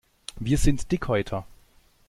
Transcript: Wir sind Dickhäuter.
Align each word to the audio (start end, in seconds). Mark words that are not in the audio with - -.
Wir 0.39 0.57
sind 0.57 0.91
Dickhäuter. 0.91 1.45